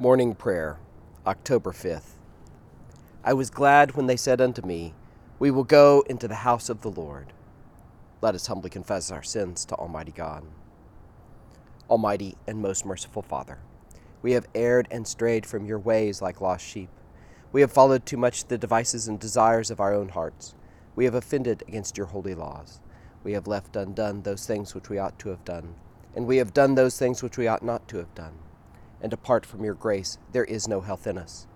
Morning 0.00 0.34
Prayer, 0.34 0.78
October 1.24 1.70
5th. 1.70 2.14
I 3.22 3.32
was 3.32 3.48
glad 3.48 3.94
when 3.94 4.08
they 4.08 4.16
said 4.16 4.40
unto 4.40 4.60
me, 4.60 4.92
We 5.38 5.52
will 5.52 5.62
go 5.62 6.02
into 6.08 6.26
the 6.26 6.34
house 6.34 6.68
of 6.68 6.80
the 6.80 6.90
Lord. 6.90 7.32
Let 8.20 8.34
us 8.34 8.48
humbly 8.48 8.70
confess 8.70 9.12
our 9.12 9.22
sins 9.22 9.64
to 9.66 9.76
Almighty 9.76 10.10
God. 10.10 10.42
Almighty 11.88 12.34
and 12.44 12.60
most 12.60 12.84
merciful 12.84 13.22
Father, 13.22 13.58
we 14.20 14.32
have 14.32 14.48
erred 14.52 14.88
and 14.90 15.06
strayed 15.06 15.46
from 15.46 15.64
your 15.64 15.78
ways 15.78 16.20
like 16.20 16.40
lost 16.40 16.66
sheep. 16.66 16.90
We 17.52 17.60
have 17.60 17.70
followed 17.70 18.04
too 18.04 18.16
much 18.16 18.46
the 18.48 18.58
devices 18.58 19.06
and 19.06 19.20
desires 19.20 19.70
of 19.70 19.78
our 19.78 19.94
own 19.94 20.08
hearts. 20.08 20.56
We 20.96 21.04
have 21.04 21.14
offended 21.14 21.62
against 21.68 21.96
your 21.96 22.08
holy 22.08 22.34
laws. 22.34 22.80
We 23.22 23.34
have 23.34 23.46
left 23.46 23.76
undone 23.76 24.22
those 24.22 24.44
things 24.44 24.74
which 24.74 24.88
we 24.88 24.98
ought 24.98 25.20
to 25.20 25.28
have 25.28 25.44
done, 25.44 25.76
and 26.16 26.26
we 26.26 26.38
have 26.38 26.52
done 26.52 26.74
those 26.74 26.98
things 26.98 27.22
which 27.22 27.38
we 27.38 27.46
ought 27.46 27.62
not 27.62 27.86
to 27.88 27.98
have 27.98 28.12
done 28.16 28.40
and 29.04 29.12
apart 29.12 29.44
from 29.44 29.62
your 29.62 29.74
grace, 29.74 30.16
there 30.32 30.46
is 30.46 30.66
no 30.66 30.80
health 30.80 31.06
in 31.06 31.18
us. 31.18 31.46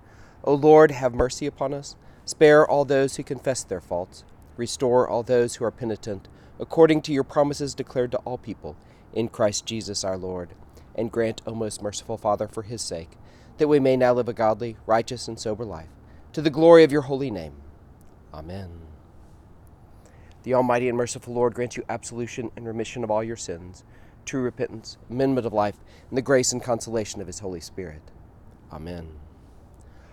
O 0.44 0.52
Lord, 0.52 0.90
have 0.90 1.14
mercy 1.14 1.46
upon 1.46 1.72
us. 1.72 1.96
Spare 2.26 2.68
all 2.68 2.84
those 2.84 3.16
who 3.16 3.22
confess 3.22 3.64
their 3.64 3.80
faults. 3.80 4.22
Restore 4.58 5.08
all 5.08 5.22
those 5.22 5.56
who 5.56 5.64
are 5.64 5.70
penitent, 5.70 6.28
according 6.60 7.00
to 7.02 7.12
your 7.12 7.24
promises 7.24 7.74
declared 7.74 8.10
to 8.12 8.18
all 8.18 8.36
people, 8.36 8.76
in 9.14 9.28
Christ 9.28 9.64
Jesus 9.64 10.04
our 10.04 10.18
Lord. 10.18 10.50
And 10.94 11.10
grant, 11.10 11.40
O 11.46 11.54
most 11.54 11.80
merciful 11.80 12.18
Father, 12.18 12.46
for 12.48 12.64
his 12.64 12.82
sake, 12.82 13.12
that 13.56 13.68
we 13.68 13.80
may 13.80 13.96
now 13.96 14.12
live 14.12 14.28
a 14.28 14.34
godly, 14.34 14.76
righteous, 14.84 15.26
and 15.26 15.40
sober 15.40 15.64
life, 15.64 15.88
to 16.34 16.42
the 16.42 16.50
glory 16.50 16.84
of 16.84 16.92
your 16.92 17.02
holy 17.02 17.30
name. 17.30 17.54
Amen. 18.34 18.82
The 20.42 20.52
Almighty 20.52 20.90
and 20.90 20.98
merciful 20.98 21.32
Lord 21.32 21.54
grant 21.54 21.78
you 21.78 21.84
absolution 21.88 22.50
and 22.56 22.66
remission 22.66 23.02
of 23.02 23.10
all 23.10 23.24
your 23.24 23.36
sins 23.36 23.84
true 24.28 24.42
repentance, 24.42 24.98
amendment 25.08 25.46
of 25.46 25.52
life, 25.52 25.76
and 26.08 26.18
the 26.18 26.22
grace 26.22 26.52
and 26.52 26.62
consolation 26.62 27.20
of 27.20 27.26
His 27.26 27.38
Holy 27.38 27.60
Spirit. 27.60 28.02
Amen. 28.70 29.08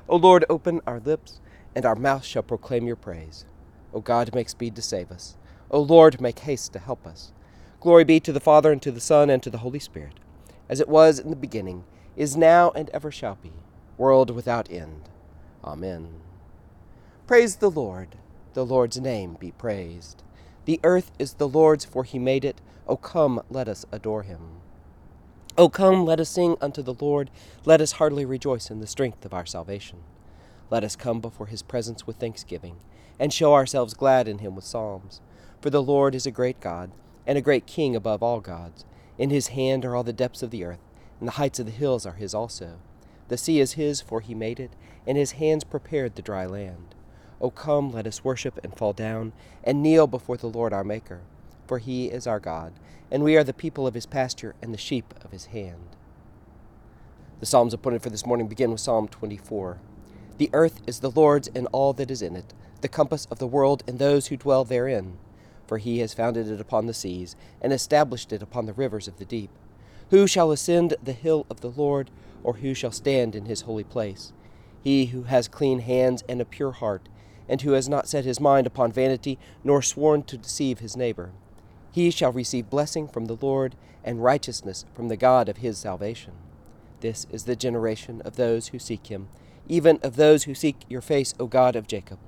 O 0.08 0.16
Lord, 0.16 0.46
open 0.50 0.82
our 0.88 1.00
lips, 1.00 1.42
and 1.76 1.86
our 1.86 1.96
mouth 1.96 2.24
shall 2.24 2.44
proclaim 2.44 2.88
your 2.88 2.96
praise. 2.96 3.46
O 3.94 4.00
God, 4.00 4.34
make 4.34 4.50
speed 4.50 4.76
to 4.78 4.82
save 4.82 5.12
us. 5.12 5.36
O 5.70 5.82
Lord, 5.82 6.22
make 6.22 6.40
haste 6.40 6.72
to 6.74 6.80
help 6.80 7.06
us. 7.06 7.34
Glory 7.82 8.06
be 8.06 8.20
to 8.22 8.32
the 8.32 8.40
Father, 8.40 8.72
and 8.72 8.82
to 8.82 8.92
the 8.92 9.02
Son, 9.02 9.30
and 9.30 9.44
to 9.44 9.50
the 9.50 9.60
Holy 9.60 9.80
Spirit, 9.80 10.14
as 10.70 10.80
it 10.80 10.88
was 10.88 11.20
in 11.20 11.30
the 11.30 11.36
beginning, 11.36 11.84
is 12.16 12.38
now, 12.38 12.72
and 12.72 12.90
ever 12.92 13.12
shall 13.12 13.36
be, 13.36 13.52
world 13.98 14.30
without 14.32 14.72
end. 14.72 15.10
Amen. 15.64 16.22
Praise 17.28 17.58
the 17.58 17.70
Lord. 17.70 18.16
The 18.54 18.66
Lord's 18.66 19.00
name 19.00 19.36
be 19.38 19.52
praised. 19.52 20.24
The 20.66 20.80
earth 20.84 21.12
is 21.20 21.34
the 21.34 21.48
Lord's, 21.48 21.86
for 21.86 22.04
he 22.04 22.20
made 22.20 22.44
it. 22.44 22.60
O 22.88 22.98
come, 22.98 23.42
let 23.50 23.68
us 23.68 23.86
adore 23.92 24.24
him. 24.24 24.62
O 25.58 25.70
come, 25.70 26.06
let 26.06 26.20
us 26.20 26.30
sing 26.30 26.58
unto 26.60 26.82
the 26.82 26.96
Lord. 27.00 27.30
Let 27.66 27.82
us 27.82 27.94
heartily 27.94 28.26
rejoice 28.26 28.70
in 28.70 28.80
the 28.80 28.88
strength 28.88 29.26
of 29.26 29.34
our 29.34 29.46
salvation. 29.46 30.00
Let 30.70 30.84
us 30.84 30.96
come 30.96 31.22
before 31.22 31.48
his 31.48 31.62
presence 31.62 32.08
with 32.08 32.18
thanksgiving, 32.18 32.78
and 33.20 33.32
show 33.32 33.54
ourselves 33.54 33.94
glad 33.94 34.28
in 34.28 34.40
him 34.40 34.56
with 34.56 34.66
psalms. 34.66 35.22
For 35.62 35.70
the 35.70 35.84
Lord 35.84 36.16
is 36.16 36.26
a 36.26 36.32
great 36.32 36.60
God, 36.60 36.92
and 37.28 37.38
a 37.38 37.42
great 37.42 37.68
King 37.68 37.96
above 37.96 38.22
all 38.22 38.42
gods. 38.42 38.86
In 39.18 39.30
his 39.30 39.48
hand 39.50 39.86
are 39.86 39.96
all 39.96 40.04
the 40.04 40.12
depths 40.14 40.44
of 40.44 40.52
the 40.52 40.64
earth, 40.64 40.82
and 41.20 41.28
the 41.28 41.34
heights 41.34 41.60
of 41.60 41.68
the 41.68 41.72
hills 41.72 42.06
are 42.06 42.14
his 42.14 42.34
also. 42.34 42.80
The 43.28 43.38
sea 43.38 43.60
is 43.60 43.74
his, 43.74 44.02
for 44.02 44.22
he 44.22 44.36
made 44.36 44.60
it, 44.60 44.72
and 45.08 45.18
his 45.18 45.34
hands 45.34 45.64
prepared 45.64 46.16
the 46.16 46.22
dry 46.22 46.46
land. 46.46 46.96
O 47.42 47.50
come, 47.50 47.92
let 47.92 48.08
us 48.08 48.24
worship 48.24 48.60
and 48.64 48.76
fall 48.76 48.94
down, 48.94 49.34
and 49.64 49.84
kneel 49.84 50.08
before 50.08 50.38
the 50.38 50.48
Lord 50.48 50.74
our 50.74 50.84
Maker 50.84 51.22
for 51.68 51.80
he 51.80 52.08
is 52.08 52.28
our 52.28 52.40
God, 52.40 52.74
and 53.12 53.24
we 53.24 53.36
are 53.38 53.44
the 53.44 53.54
people 53.54 53.88
of 53.88 53.94
his 53.94 54.06
pasture 54.06 54.56
and 54.62 54.74
the 54.74 54.78
sheep 54.78 55.14
of 55.24 55.32
his 55.32 55.48
hand. 55.48 55.96
The 57.40 57.46
Psalms 57.46 57.74
appointed 57.74 58.02
for 58.02 58.10
this 58.10 58.26
morning 58.26 58.48
begin 58.48 58.72
with 58.72 58.80
Psalm 58.80 59.08
24. 59.08 59.78
The 60.38 60.50
earth 60.54 60.82
is 60.88 61.00
the 61.00 61.12
Lord's 61.12 61.50
and 61.56 61.68
all 61.72 61.94
that 61.94 62.12
is 62.12 62.22
in 62.22 62.36
it, 62.36 62.54
the 62.82 62.88
compass 62.88 63.26
of 63.30 63.40
the 63.40 63.48
world 63.48 63.84
and 63.88 64.00
those 64.00 64.28
who 64.28 64.38
dwell 64.38 64.64
therein. 64.64 65.18
For 65.68 65.78
he 65.78 66.00
has 66.00 66.14
founded 66.14 66.48
it 66.48 66.62
upon 66.62 66.86
the 66.86 66.94
seas, 66.94 67.36
and 67.62 67.74
established 67.74 68.32
it 68.32 68.44
upon 68.44 68.66
the 68.66 68.74
rivers 68.74 69.08
of 69.08 69.18
the 69.18 69.26
deep. 69.26 69.50
Who 70.12 70.28
shall 70.28 70.52
ascend 70.52 70.96
the 71.04 71.14
hill 71.14 71.48
of 71.50 71.62
the 71.62 71.72
Lord, 71.72 72.12
or 72.44 72.56
who 72.56 72.76
shall 72.76 72.92
stand 72.92 73.36
in 73.36 73.46
his 73.46 73.62
holy 73.62 73.84
place? 73.84 74.32
He 74.84 75.08
who 75.08 75.24
has 75.24 75.48
clean 75.48 75.80
hands 75.80 76.24
and 76.30 76.40
a 76.40 76.46
pure 76.46 76.74
heart, 76.74 77.10
and 77.48 77.62
who 77.62 77.72
has 77.72 77.88
not 77.88 78.08
set 78.08 78.26
his 78.26 78.40
mind 78.40 78.68
upon 78.68 78.92
vanity, 78.92 79.38
nor 79.64 79.82
sworn 79.82 80.24
to 80.24 80.38
deceive 80.38 80.80
his 80.80 80.98
neighbor. 80.98 81.32
He 81.92 82.12
shall 82.12 82.32
receive 82.32 82.70
blessing 82.70 83.08
from 83.08 83.26
the 83.26 83.38
Lord 83.40 83.76
and 84.04 84.24
righteousness 84.24 84.86
from 84.94 85.08
the 85.08 85.18
God 85.18 85.48
of 85.50 85.58
his 85.58 85.78
salvation. 85.78 86.34
This 87.02 87.26
is 87.32 87.46
the 87.46 87.56
generation 87.56 88.22
of 88.24 88.36
those 88.36 88.70
who 88.70 88.80
seek 88.80 89.08
him, 89.08 89.28
even 89.68 90.00
of 90.04 90.16
those 90.16 90.44
who 90.44 90.54
seek 90.54 90.78
your 90.90 91.02
face, 91.02 91.34
O 91.40 91.48
God 91.48 91.76
of 91.76 91.88
Jacob. 91.88 92.20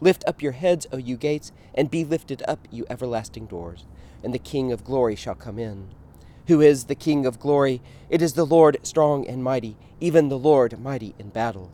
Lift 0.00 0.24
up 0.26 0.42
your 0.42 0.52
heads, 0.52 0.86
O 0.92 0.96
you 0.96 1.16
gates, 1.16 1.52
and 1.74 1.90
be 1.90 2.04
lifted 2.04 2.42
up, 2.46 2.68
you 2.70 2.84
everlasting 2.90 3.46
doors, 3.46 3.86
and 4.22 4.34
the 4.34 4.38
King 4.38 4.72
of 4.72 4.84
glory 4.84 5.16
shall 5.16 5.34
come 5.34 5.58
in. 5.58 5.88
Who 6.48 6.60
is 6.60 6.84
the 6.84 6.94
King 6.94 7.26
of 7.26 7.40
glory? 7.40 7.80
It 8.08 8.22
is 8.22 8.34
the 8.34 8.46
Lord 8.46 8.78
strong 8.82 9.26
and 9.26 9.42
mighty, 9.42 9.76
even 10.00 10.28
the 10.28 10.38
Lord 10.38 10.78
mighty 10.78 11.14
in 11.18 11.30
battle. 11.30 11.72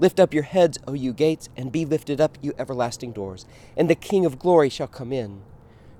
Lift 0.00 0.20
up 0.20 0.34
your 0.34 0.44
heads, 0.44 0.80
O 0.88 0.94
you 0.94 1.12
gates, 1.12 1.48
and 1.56 1.72
be 1.72 1.86
lifted 1.86 2.20
up, 2.20 2.38
you 2.42 2.54
everlasting 2.58 3.12
doors, 3.12 3.46
and 3.76 3.88
the 3.88 3.94
King 3.94 4.26
of 4.26 4.40
glory 4.40 4.70
shall 4.70 4.88
come 4.88 5.12
in 5.12 5.42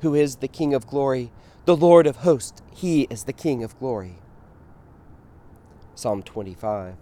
who 0.01 0.15
is 0.15 0.37
the 0.37 0.49
King 0.49 0.75
of 0.75 0.87
glory, 0.87 1.31
the 1.67 1.77
Lord 1.77 2.07
of 2.07 2.17
hosts, 2.17 2.63
he 2.75 3.03
is 3.11 3.25
the 3.25 3.33
King 3.33 3.63
of 3.63 3.79
glory. 3.79 4.17
Psalm 5.95 6.23
25. 6.23 6.97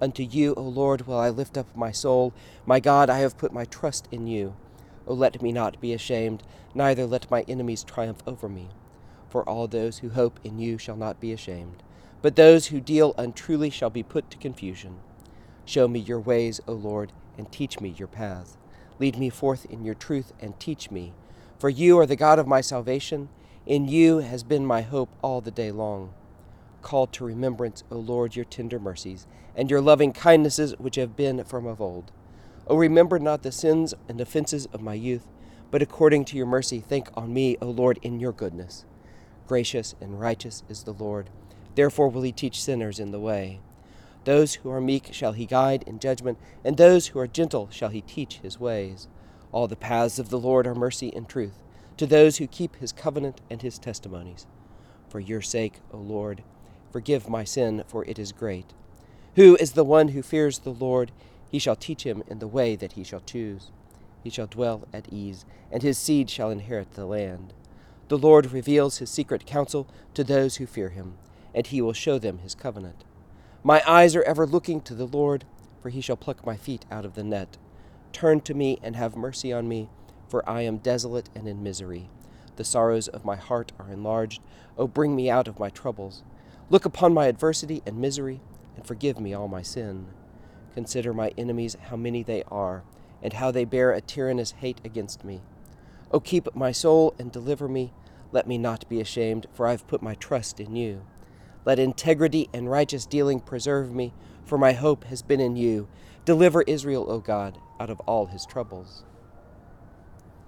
Unto 0.00 0.22
you, 0.22 0.54
O 0.56 0.62
Lord, 0.62 1.06
will 1.06 1.18
I 1.18 1.28
lift 1.28 1.56
up 1.56 1.74
my 1.76 1.92
soul. 1.92 2.32
My 2.66 2.80
God, 2.80 3.10
I 3.10 3.18
have 3.18 3.38
put 3.38 3.52
my 3.52 3.64
trust 3.66 4.08
in 4.10 4.26
you. 4.26 4.56
O 5.06 5.14
let 5.14 5.42
me 5.42 5.52
not 5.52 5.80
be 5.80 5.92
ashamed, 5.92 6.42
neither 6.74 7.06
let 7.06 7.30
my 7.30 7.42
enemies 7.42 7.84
triumph 7.84 8.22
over 8.26 8.48
me. 8.48 8.68
For 9.28 9.48
all 9.48 9.68
those 9.68 9.98
who 9.98 10.10
hope 10.10 10.40
in 10.42 10.58
you 10.58 10.78
shall 10.78 10.96
not 10.96 11.20
be 11.20 11.32
ashamed, 11.32 11.82
but 12.22 12.36
those 12.36 12.68
who 12.68 12.80
deal 12.80 13.14
untruly 13.16 13.70
shall 13.70 13.90
be 13.90 14.02
put 14.02 14.30
to 14.30 14.38
confusion. 14.38 14.96
Show 15.70 15.88
me 15.88 16.00
your 16.00 16.20
ways, 16.20 16.60
O 16.66 16.72
Lord, 16.72 17.12
and 17.38 17.50
teach 17.52 17.80
me 17.80 17.94
your 17.96 18.08
path. 18.08 18.56
Lead 18.98 19.18
me 19.18 19.30
forth 19.30 19.64
in 19.66 19.84
your 19.84 19.94
truth 19.94 20.32
and 20.40 20.58
teach 20.58 20.90
me 20.90 21.14
for 21.60 21.68
you 21.68 21.98
are 21.98 22.06
the 22.06 22.16
God 22.16 22.38
of 22.38 22.48
my 22.48 22.62
salvation. 22.62 23.28
In 23.66 23.86
you 23.86 24.18
has 24.18 24.42
been 24.42 24.64
my 24.64 24.80
hope 24.80 25.10
all 25.20 25.42
the 25.42 25.50
day 25.50 25.70
long. 25.70 26.14
Call 26.80 27.06
to 27.08 27.24
remembrance, 27.24 27.84
O 27.90 27.96
Lord, 27.96 28.34
your 28.34 28.46
tender 28.46 28.78
mercies, 28.78 29.26
and 29.54 29.70
your 29.70 29.82
loving 29.82 30.14
kindnesses 30.14 30.74
which 30.78 30.96
have 30.96 31.14
been 31.14 31.44
from 31.44 31.66
of 31.66 31.78
old. 31.78 32.12
O 32.66 32.76
remember 32.76 33.18
not 33.18 33.42
the 33.42 33.52
sins 33.52 33.92
and 34.08 34.22
offenses 34.22 34.66
of 34.72 34.80
my 34.80 34.94
youth, 34.94 35.26
but 35.70 35.82
according 35.82 36.24
to 36.24 36.36
your 36.38 36.46
mercy 36.46 36.80
think 36.80 37.10
on 37.12 37.34
me, 37.34 37.58
O 37.60 37.66
Lord, 37.66 37.98
in 38.00 38.18
your 38.18 38.32
goodness. 38.32 38.86
Gracious 39.46 39.94
and 40.00 40.18
righteous 40.18 40.62
is 40.70 40.84
the 40.84 40.94
Lord. 40.94 41.28
Therefore 41.74 42.08
will 42.08 42.22
he 42.22 42.32
teach 42.32 42.62
sinners 42.62 42.98
in 42.98 43.10
the 43.10 43.20
way. 43.20 43.60
Those 44.24 44.56
who 44.56 44.70
are 44.70 44.80
meek 44.80 45.12
shall 45.12 45.32
he 45.32 45.46
guide 45.46 45.84
in 45.86 45.98
judgment, 45.98 46.38
and 46.64 46.76
those 46.76 47.08
who 47.08 47.18
are 47.18 47.26
gentle 47.26 47.68
shall 47.70 47.88
he 47.88 48.02
teach 48.02 48.38
his 48.38 48.60
ways. 48.60 49.08
All 49.52 49.66
the 49.66 49.76
paths 49.76 50.18
of 50.18 50.28
the 50.28 50.38
Lord 50.38 50.66
are 50.66 50.74
mercy 50.74 51.12
and 51.14 51.28
truth 51.28 51.58
to 52.00 52.06
those 52.06 52.38
who 52.38 52.46
keep 52.46 52.76
his 52.76 52.92
covenant 52.92 53.42
and 53.50 53.60
his 53.60 53.78
testimonies. 53.78 54.46
For 55.10 55.20
your 55.20 55.42
sake, 55.42 55.80
O 55.92 55.98
Lord, 55.98 56.42
forgive 56.90 57.28
my 57.28 57.44
sin, 57.44 57.84
for 57.86 58.06
it 58.06 58.18
is 58.18 58.32
great. 58.32 58.72
Who 59.36 59.54
is 59.56 59.72
the 59.72 59.84
one 59.84 60.08
who 60.08 60.22
fears 60.22 60.60
the 60.60 60.72
Lord? 60.72 61.12
He 61.50 61.58
shall 61.58 61.76
teach 61.76 62.04
him 62.04 62.22
in 62.26 62.38
the 62.38 62.48
way 62.48 62.74
that 62.74 62.92
he 62.92 63.04
shall 63.04 63.20
choose. 63.20 63.70
He 64.24 64.30
shall 64.30 64.46
dwell 64.46 64.88
at 64.94 65.12
ease, 65.12 65.44
and 65.70 65.82
his 65.82 65.98
seed 65.98 66.30
shall 66.30 66.50
inherit 66.50 66.92
the 66.92 67.04
land. 67.04 67.52
The 68.08 68.16
Lord 68.16 68.50
reveals 68.50 68.96
his 68.96 69.10
secret 69.10 69.44
counsel 69.44 69.86
to 70.14 70.24
those 70.24 70.56
who 70.56 70.64
fear 70.64 70.88
him, 70.88 71.18
and 71.54 71.66
he 71.66 71.82
will 71.82 71.92
show 71.92 72.18
them 72.18 72.38
his 72.38 72.54
covenant. 72.54 73.04
My 73.62 73.82
eyes 73.86 74.16
are 74.16 74.22
ever 74.22 74.46
looking 74.46 74.80
to 74.82 74.94
the 74.94 75.06
Lord, 75.06 75.44
for 75.82 75.90
he 75.90 76.00
shall 76.00 76.16
pluck 76.16 76.46
my 76.46 76.56
feet 76.56 76.86
out 76.90 77.04
of 77.04 77.14
the 77.14 77.22
net. 77.22 77.58
Turn 78.10 78.40
to 78.42 78.54
me 78.54 78.78
and 78.82 78.96
have 78.96 79.16
mercy 79.16 79.52
on 79.52 79.68
me, 79.68 79.90
for 80.28 80.48
I 80.48 80.62
am 80.62 80.78
desolate 80.78 81.28
and 81.34 81.46
in 81.46 81.62
misery. 81.62 82.08
The 82.56 82.64
sorrows 82.64 83.06
of 83.08 83.26
my 83.26 83.36
heart 83.36 83.72
are 83.78 83.90
enlarged. 83.90 84.40
O 84.78 84.86
bring 84.86 85.14
me 85.14 85.28
out 85.28 85.46
of 85.46 85.58
my 85.58 85.68
troubles. 85.68 86.22
Look 86.70 86.86
upon 86.86 87.12
my 87.12 87.26
adversity 87.26 87.82
and 87.84 87.98
misery, 87.98 88.40
and 88.76 88.86
forgive 88.86 89.20
me 89.20 89.34
all 89.34 89.46
my 89.46 89.60
sin. 89.60 90.06
Consider 90.74 91.12
my 91.12 91.34
enemies, 91.36 91.76
how 91.88 91.96
many 91.96 92.22
they 92.22 92.42
are, 92.44 92.82
and 93.22 93.34
how 93.34 93.50
they 93.50 93.66
bear 93.66 93.92
a 93.92 94.00
tyrannous 94.00 94.52
hate 94.52 94.80
against 94.84 95.22
me. 95.22 95.42
O 96.10 96.18
keep 96.18 96.54
my 96.54 96.72
soul 96.72 97.14
and 97.18 97.30
deliver 97.30 97.68
me. 97.68 97.92
Let 98.32 98.46
me 98.46 98.56
not 98.56 98.88
be 98.88 99.02
ashamed, 99.02 99.48
for 99.52 99.66
I 99.66 99.72
have 99.72 99.86
put 99.86 100.00
my 100.00 100.14
trust 100.14 100.60
in 100.60 100.76
you. 100.76 101.02
Let 101.64 101.78
integrity 101.78 102.48
and 102.54 102.70
righteous 102.70 103.06
dealing 103.06 103.40
preserve 103.40 103.92
me, 103.94 104.14
for 104.44 104.58
my 104.58 104.72
hope 104.72 105.04
has 105.04 105.22
been 105.22 105.40
in 105.40 105.56
you. 105.56 105.88
Deliver 106.24 106.62
Israel, 106.62 107.06
O 107.10 107.20
God, 107.20 107.58
out 107.80 107.90
of 107.90 108.00
all 108.00 108.26
his 108.26 108.46
troubles. 108.46 109.04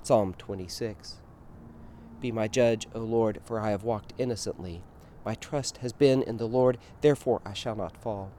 Psalm 0.02 0.34
26 0.38 1.16
Be 2.20 2.32
my 2.32 2.48
judge, 2.48 2.88
O 2.94 3.00
Lord, 3.00 3.40
for 3.44 3.60
I 3.60 3.70
have 3.70 3.84
walked 3.84 4.14
innocently. 4.18 4.82
My 5.24 5.34
trust 5.36 5.78
has 5.78 5.92
been 5.92 6.22
in 6.22 6.38
the 6.38 6.48
Lord, 6.48 6.78
therefore 7.02 7.42
I 7.44 7.54
shall 7.54 7.76
not 7.76 7.96
fall. 8.02 8.32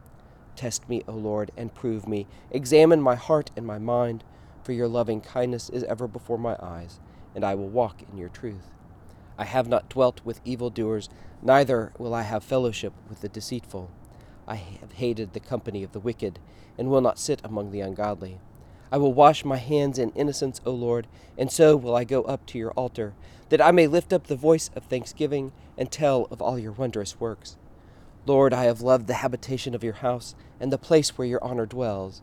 Test 0.56 0.90
me, 0.90 1.04
O 1.08 1.14
Lord, 1.14 1.52
and 1.58 1.76
prove 1.76 2.08
me. 2.08 2.28
Examine 2.52 3.02
my 3.02 3.16
heart 3.16 3.52
and 3.58 3.66
my 3.68 3.80
mind, 3.80 4.24
for 4.64 4.74
your 4.74 4.88
loving 4.90 5.22
kindness 5.22 5.70
is 5.70 5.84
ever 5.86 6.08
before 6.08 6.40
my 6.40 6.58
eyes, 6.62 7.00
and 7.36 7.46
I 7.46 7.56
will 7.56 7.70
walk 7.70 8.02
in 8.12 8.18
your 8.18 8.30
truth. 8.30 8.72
I 9.38 9.46
have 9.46 9.68
not 9.68 9.90
dwelt 9.90 10.22
with 10.24 10.42
evildoers, 10.46 11.10
neither 11.42 11.92
will 11.98 12.14
I 12.14 12.22
have 12.22 12.44
fellowship 12.44 12.94
with 13.10 13.22
the 13.22 13.30
deceitful. 13.30 13.90
I 14.48 14.56
have 14.56 14.94
hated 14.94 15.34
the 15.34 15.40
company 15.40 15.84
of 15.84 15.92
the 15.92 16.00
wicked, 16.00 16.40
and 16.78 16.90
will 16.90 17.02
not 17.02 17.20
sit 17.20 17.42
among 17.44 17.72
the 17.72 17.82
ungodly. 17.82 18.40
I 18.92 18.98
will 18.98 19.14
wash 19.14 19.44
my 19.44 19.58
hands 19.58 19.98
in 19.98 20.12
innocence, 20.12 20.62
O 20.66 20.72
Lord, 20.72 21.08
and 21.38 21.52
so 21.52 21.76
will 21.76 21.96
I 21.96 22.04
go 22.04 22.22
up 22.24 22.46
to 22.48 22.60
your 22.60 22.72
altar, 22.72 23.16
that 23.50 23.62
I 23.62 23.72
may 23.72 23.88
lift 23.88 24.14
up 24.14 24.28
the 24.28 24.36
voice 24.36 24.70
of 24.76 24.84
thanksgiving 24.84 25.52
and 25.78 25.92
tell 25.92 26.28
of 26.30 26.42
all 26.42 26.60
your 26.60 26.74
wondrous 26.74 27.20
works. 27.20 27.58
Lord, 28.26 28.54
I 28.54 28.66
have 28.66 28.82
loved 28.82 29.08
the 29.08 29.16
habitation 29.16 29.74
of 29.74 29.84
your 29.84 29.94
house, 29.94 30.36
and 30.60 30.72
the 30.72 30.78
place 30.78 31.18
where 31.18 31.28
your 31.28 31.44
honor 31.44 31.66
dwells. 31.66 32.22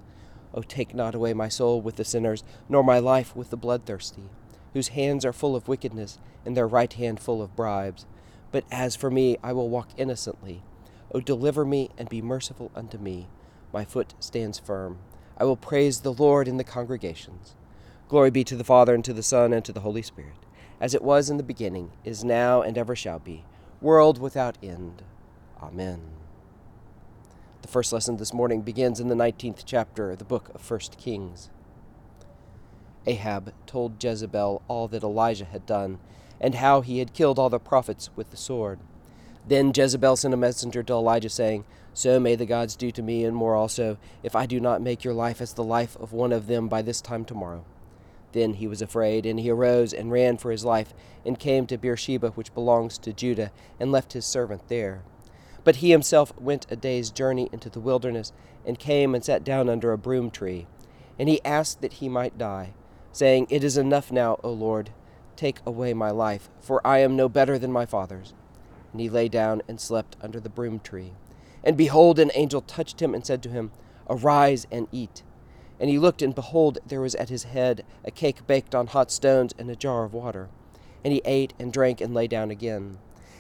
O 0.55 0.63
take 0.63 0.95
not 0.95 1.15
away 1.15 1.35
my 1.35 1.49
soul 1.49 1.81
with 1.81 1.97
the 1.97 2.05
sinners, 2.05 2.45
nor 2.69 2.85
my 2.85 2.99
life 2.99 3.35
with 3.35 3.51
the 3.51 3.57
bloodthirsty, 3.57 4.31
whose 4.73 4.89
hands 4.89 5.25
are 5.25 5.33
full 5.33 5.57
of 5.57 5.69
wickedness, 5.69 6.19
and 6.45 6.57
their 6.57 6.67
right 6.69 6.93
hand 6.93 7.21
full 7.21 7.43
of 7.43 7.57
bribes. 7.57 8.07
But 8.53 8.65
as 8.71 8.97
for 8.97 9.11
me, 9.11 9.37
I 9.43 9.53
will 9.53 9.69
walk 9.69 9.89
innocently. 9.97 10.63
O 11.15 11.21
deliver 11.21 11.65
me, 11.65 11.91
and 11.99 12.09
be 12.09 12.23
merciful 12.23 12.71
unto 12.75 12.99
me. 12.99 13.29
My 13.73 13.85
foot 13.85 14.15
stands 14.21 14.59
firm. 14.59 14.99
I 15.37 15.45
will 15.45 15.57
praise 15.57 16.01
the 16.01 16.13
Lord 16.13 16.49
in 16.49 16.57
the 16.57 16.65
congregations. 16.65 17.55
Glory 18.09 18.31
be 18.31 18.45
to 18.45 18.57
the 18.57 18.65
Father, 18.65 18.95
and 18.95 19.05
to 19.05 19.13
the 19.13 19.23
Son, 19.23 19.53
and 19.53 19.65
to 19.65 19.73
the 19.73 19.81
Holy 19.81 20.03
Spirit, 20.03 20.37
as 20.81 20.95
it 20.95 21.03
was 21.03 21.31
in 21.31 21.37
the 21.37 21.43
beginning, 21.43 21.93
is 22.05 22.25
now, 22.25 22.63
and 22.63 22.77
ever 22.77 22.97
shall 22.97 23.19
be, 23.19 23.45
world 23.81 24.19
without 24.21 24.59
end. 24.63 25.03
Amen. 25.63 26.01
The 27.63 27.69
first 27.69 27.93
lesson 27.93 28.17
this 28.17 28.33
morning 28.33 28.63
begins 28.63 29.01
in 29.01 29.09
the 29.09 29.15
19th 29.15 29.63
chapter 29.65 30.11
of 30.11 30.19
the 30.19 30.25
book 30.25 30.51
of 30.55 30.69
1 30.69 30.81
Kings. 30.97 31.51
Ahab 33.11 33.53
told 33.67 34.03
Jezebel 34.03 34.63
all 34.69 34.87
that 34.89 35.03
Elijah 35.03 35.45
had 35.47 35.67
done, 35.67 35.99
and 36.41 36.55
how 36.55 36.81
he 36.81 37.01
had 37.01 37.13
killed 37.13 37.39
all 37.39 37.51
the 37.51 37.59
prophets 37.59 38.09
with 38.15 38.31
the 38.31 38.37
sword. 38.37 38.79
Then 39.47 39.73
Jezebel 39.75 40.17
sent 40.17 40.35
a 40.35 40.37
messenger 40.37 40.83
to 40.85 40.93
Elijah, 40.93 41.29
saying, 41.29 41.65
So 41.93 42.21
may 42.21 42.37
the 42.37 42.47
gods 42.47 42.77
do 42.77 42.93
to 42.93 43.03
me, 43.03 43.25
and 43.25 43.35
more 43.35 43.57
also, 43.57 43.99
if 44.23 44.37
I 44.37 44.47
do 44.47 44.61
not 44.61 44.81
make 44.81 45.03
your 45.03 45.15
life 45.15 45.41
as 45.41 45.55
the 45.55 45.65
life 45.65 45.97
of 45.97 46.13
one 46.13 46.33
of 46.33 46.47
them 46.47 46.69
by 46.69 46.83
this 46.83 47.01
time 47.01 47.25
tomorrow. 47.25 47.65
Then 48.33 48.55
he 48.55 48.69
was 48.69 48.81
afraid, 48.81 49.27
and 49.27 49.41
he 49.41 49.51
arose 49.51 49.93
and 49.93 50.13
ran 50.13 50.37
for 50.37 50.53
his 50.53 50.65
life, 50.65 50.95
and 51.27 51.39
came 51.39 51.67
to 51.67 51.79
Beersheba, 51.79 52.31
which 52.31 52.55
belongs 52.55 52.97
to 52.99 53.13
Judah, 53.13 53.51
and 53.81 53.91
left 53.91 54.13
his 54.13 54.25
servant 54.25 54.69
there. 54.69 55.03
But 55.65 55.77
he 55.77 55.91
himself 55.91 56.33
went 56.39 56.67
a 56.71 56.77
day's 56.77 57.11
journey 57.11 57.49
into 57.53 57.69
the 57.69 57.81
wilderness, 57.81 58.33
and 58.65 58.79
came 58.79 59.17
and 59.17 59.25
sat 59.25 59.43
down 59.43 59.69
under 59.69 59.91
a 59.91 59.99
broom 59.99 60.31
tree. 60.31 60.69
And 61.19 61.29
he 61.29 61.45
asked 61.45 61.81
that 61.81 61.95
he 61.95 62.09
might 62.09 62.39
die, 62.39 62.73
saying, 63.13 63.47
It 63.51 63.65
is 63.65 63.77
enough 63.77 64.13
now, 64.13 64.39
O 64.43 64.53
Lord, 64.53 64.91
take 65.37 65.61
away 65.65 65.95
my 65.95 66.11
life, 66.11 66.49
for 66.61 66.87
I 66.87 66.99
am 66.99 67.17
no 67.17 67.29
better 67.29 67.59
than 67.59 67.73
my 67.73 67.87
fathers. 67.87 68.35
And 68.93 69.01
he 69.01 69.09
lay 69.09 69.29
down 69.29 69.63
and 69.69 69.81
slept 69.81 70.17
under 70.21 70.41
the 70.41 70.49
broom 70.49 70.81
tree. 70.81 71.13
And 71.63 71.77
behold, 71.77 72.19
an 72.19 72.31
angel 72.35 72.61
touched 72.61 73.01
him 73.01 73.15
and 73.15 73.25
said 73.25 73.43
to 73.43 73.49
him, 73.49 73.71
Arise 74.09 74.67
and 74.71 74.89
eat. 74.93 75.23
And 75.79 75.89
he 75.89 75.99
looked, 75.99 76.23
and 76.23 76.35
behold, 76.35 76.79
there 76.87 77.01
was 77.01 77.15
at 77.15 77.29
his 77.29 77.45
head 77.45 77.85
a 78.05 78.11
cake 78.11 78.47
baked 78.47 78.75
on 78.75 78.89
hot 78.89 79.11
stones 79.11 79.55
and 79.59 79.71
a 79.71 79.77
jar 79.77 80.05
of 80.05 80.13
water. 80.13 80.49
And 81.05 81.13
he 81.13 81.23
ate 81.25 81.55
and 81.59 81.73
drank 81.73 82.01
and 82.01 82.13
lay 82.13 82.27
down 82.27 82.51
again. 82.51 82.99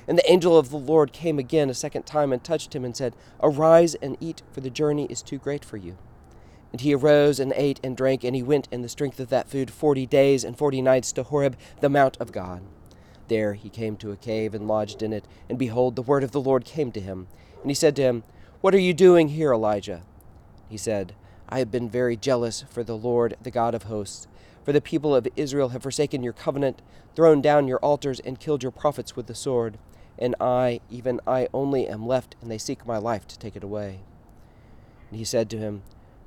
And 0.08 0.16
the 0.16 0.30
angel 0.30 0.56
of 0.56 0.70
the 0.70 0.78
Lord 0.78 1.12
came 1.12 1.38
again 1.38 1.68
a 1.68 1.74
second 1.74 2.04
time 2.04 2.32
and 2.32 2.42
touched 2.42 2.74
him 2.74 2.84
and 2.84 2.96
said, 2.96 3.14
Arise 3.42 3.94
and 3.96 4.16
eat, 4.20 4.42
for 4.50 4.60
the 4.60 4.70
journey 4.70 5.06
is 5.10 5.22
too 5.22 5.38
great 5.38 5.64
for 5.64 5.76
you. 5.76 5.98
And 6.72 6.80
he 6.80 6.94
arose 6.94 7.40
and 7.40 7.52
ate 7.56 7.80
and 7.82 7.96
drank, 7.96 8.24
and 8.24 8.34
he 8.34 8.42
went 8.42 8.68
in 8.70 8.82
the 8.82 8.88
strength 8.88 9.18
of 9.18 9.28
that 9.30 9.48
food 9.48 9.70
forty 9.70 10.06
days 10.06 10.44
and 10.44 10.56
forty 10.56 10.80
nights 10.80 11.12
to 11.12 11.22
Horeb, 11.22 11.56
the 11.80 11.88
mount 11.88 12.16
of 12.20 12.32
God. 12.32 12.62
There 13.28 13.54
he 13.54 13.68
came 13.68 13.96
to 13.96 14.12
a 14.12 14.16
cave 14.16 14.54
and 14.54 14.68
lodged 14.68 15.02
in 15.02 15.12
it, 15.12 15.24
and 15.48 15.58
behold, 15.58 15.96
the 15.96 16.02
word 16.02 16.24
of 16.24 16.32
the 16.32 16.40
Lord 16.40 16.64
came 16.64 16.92
to 16.92 17.00
him. 17.00 17.26
And 17.62 17.70
he 17.70 17.74
said 17.74 17.96
to 17.96 18.02
him, 18.02 18.24
What 18.60 18.74
are 18.74 18.78
you 18.78 18.94
doing 18.94 19.28
here, 19.28 19.52
Elijah? 19.52 20.02
He 20.68 20.76
said, 20.76 21.14
I 21.48 21.58
have 21.58 21.70
been 21.70 21.90
very 21.90 22.16
jealous 22.16 22.64
for 22.70 22.84
the 22.84 22.96
Lord, 22.96 23.36
the 23.42 23.50
God 23.50 23.74
of 23.74 23.84
hosts. 23.84 24.28
For 24.64 24.72
the 24.72 24.80
people 24.80 25.14
of 25.14 25.26
Israel 25.36 25.70
have 25.70 25.82
forsaken 25.82 26.22
your 26.22 26.32
covenant, 26.32 26.82
thrown 27.16 27.40
down 27.40 27.66
your 27.66 27.78
altars, 27.78 28.20
and 28.20 28.38
killed 28.38 28.62
your 28.62 28.72
prophets 28.72 29.16
with 29.16 29.26
the 29.26 29.34
sword 29.34 29.78
and 30.20 30.36
I, 30.38 30.80
even 30.90 31.20
I 31.26 31.48
only, 31.54 31.88
am 31.88 32.06
left, 32.06 32.36
and 32.40 32.50
they 32.50 32.58
seek 32.58 32.86
my 32.86 32.98
life 32.98 33.26
to 33.28 33.38
take 33.38 33.56
it 33.56 33.64
away. 33.64 34.00
And 35.08 35.18
he 35.18 35.24
said 35.24 35.48
to 35.50 35.58
him, 35.58 35.82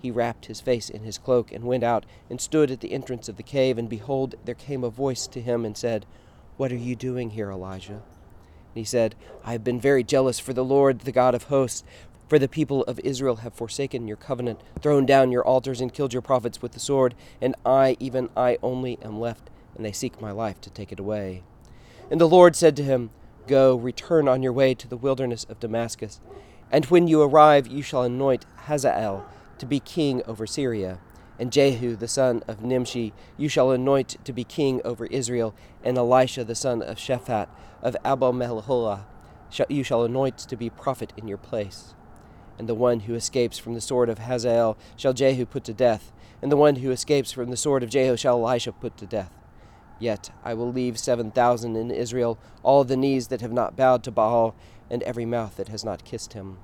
he 0.00 0.10
wrapped 0.10 0.46
his 0.46 0.60
face 0.60 0.88
in 0.88 1.04
his 1.04 1.18
cloak 1.18 1.52
and 1.52 1.64
went 1.64 1.84
out 1.84 2.06
and 2.28 2.40
stood 2.40 2.70
at 2.70 2.80
the 2.80 2.92
entrance 2.92 3.28
of 3.28 3.36
the 3.36 3.42
cave. 3.42 3.78
And 3.78 3.88
behold, 3.88 4.34
there 4.44 4.54
came 4.54 4.84
a 4.84 4.90
voice 4.90 5.26
to 5.28 5.40
him 5.40 5.64
and 5.64 5.76
said, 5.76 6.06
What 6.56 6.72
are 6.72 6.76
you 6.76 6.96
doing 6.96 7.30
here, 7.30 7.50
Elijah? 7.50 7.92
And 7.92 8.02
he 8.74 8.84
said, 8.84 9.14
I 9.44 9.52
have 9.52 9.64
been 9.64 9.80
very 9.80 10.02
jealous 10.02 10.38
for 10.38 10.52
the 10.52 10.64
Lord, 10.64 11.00
the 11.00 11.12
God 11.12 11.34
of 11.34 11.44
hosts. 11.44 11.84
For 12.28 12.38
the 12.38 12.48
people 12.48 12.84
of 12.84 13.00
Israel 13.00 13.36
have 13.36 13.54
forsaken 13.54 14.06
your 14.06 14.16
covenant, 14.16 14.60
thrown 14.80 15.04
down 15.04 15.32
your 15.32 15.44
altars, 15.44 15.80
and 15.80 15.92
killed 15.92 16.12
your 16.12 16.22
prophets 16.22 16.62
with 16.62 16.72
the 16.72 16.80
sword. 16.80 17.14
And 17.40 17.56
I, 17.66 17.96
even 17.98 18.30
I 18.36 18.56
only, 18.62 18.98
am 19.02 19.18
left, 19.18 19.50
and 19.74 19.84
they 19.84 19.90
seek 19.90 20.20
my 20.20 20.30
life 20.30 20.60
to 20.60 20.70
take 20.70 20.92
it 20.92 21.00
away. 21.00 21.42
And 22.08 22.20
the 22.20 22.28
Lord 22.28 22.54
said 22.54 22.76
to 22.76 22.84
him, 22.84 23.10
Go, 23.48 23.74
return 23.74 24.28
on 24.28 24.44
your 24.44 24.52
way 24.52 24.74
to 24.74 24.86
the 24.86 24.96
wilderness 24.96 25.44
of 25.48 25.58
Damascus 25.58 26.20
and 26.72 26.86
when 26.86 27.08
you 27.08 27.22
arrive, 27.22 27.66
you 27.66 27.82
shall 27.82 28.02
anoint 28.02 28.46
Hazael 28.66 29.26
to 29.60 29.66
be 29.66 29.78
king 29.78 30.22
over 30.26 30.46
Syria, 30.46 30.98
and 31.38 31.52
Jehu 31.52 31.94
the 31.94 32.08
son 32.08 32.42
of 32.48 32.62
Nimshi 32.62 33.12
you 33.36 33.48
shall 33.48 33.70
anoint 33.70 34.16
to 34.24 34.32
be 34.32 34.44
king 34.44 34.82
over 34.84 35.06
Israel, 35.06 35.54
and 35.84 35.96
Elisha 35.96 36.44
the 36.44 36.54
son 36.54 36.82
of 36.82 36.98
Shaphat 36.98 37.48
of 37.82 37.96
Abel 38.04 38.32
Meholah 38.32 39.04
you 39.68 39.82
shall 39.82 40.04
anoint 40.04 40.38
to 40.38 40.56
be 40.56 40.70
prophet 40.70 41.12
in 41.16 41.28
your 41.28 41.38
place. 41.38 41.94
And 42.58 42.68
the 42.68 42.74
one 42.74 43.00
who 43.00 43.14
escapes 43.14 43.58
from 43.58 43.74
the 43.74 43.80
sword 43.80 44.08
of 44.08 44.18
Hazael 44.18 44.76
shall 44.96 45.12
Jehu 45.12 45.46
put 45.46 45.64
to 45.64 45.72
death, 45.72 46.12
and 46.42 46.52
the 46.52 46.56
one 46.56 46.76
who 46.76 46.90
escapes 46.90 47.32
from 47.32 47.50
the 47.50 47.56
sword 47.56 47.82
of 47.82 47.90
Jehu 47.90 48.16
shall 48.16 48.38
Elisha 48.38 48.72
put 48.72 48.96
to 48.98 49.06
death. 49.06 49.32
Yet 49.98 50.30
I 50.44 50.54
will 50.54 50.70
leave 50.70 50.98
seven 50.98 51.30
thousand 51.30 51.76
in 51.76 51.90
Israel, 51.90 52.38
all 52.62 52.84
the 52.84 52.96
knees 52.96 53.28
that 53.28 53.40
have 53.40 53.52
not 53.52 53.76
bowed 53.76 54.02
to 54.04 54.10
Baal, 54.10 54.54
and 54.88 55.02
every 55.02 55.24
mouth 55.24 55.56
that 55.56 55.68
has 55.68 55.84
not 55.84 56.04
kissed 56.04 56.32
him. 56.34 56.58